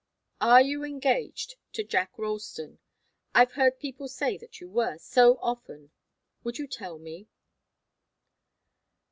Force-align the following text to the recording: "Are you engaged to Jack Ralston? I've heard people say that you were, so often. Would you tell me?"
"Are 0.41 0.63
you 0.63 0.83
engaged 0.83 1.57
to 1.73 1.83
Jack 1.83 2.17
Ralston? 2.17 2.79
I've 3.35 3.51
heard 3.51 3.77
people 3.77 4.07
say 4.07 4.35
that 4.39 4.59
you 4.59 4.67
were, 4.67 4.97
so 4.97 5.37
often. 5.43 5.91
Would 6.43 6.57
you 6.57 6.65
tell 6.65 6.97
me?" 6.97 7.27